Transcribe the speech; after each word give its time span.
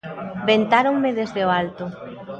Ventáronme 0.49 1.09
desde 1.19 1.41
o 1.47 1.49
alto. 1.61 1.85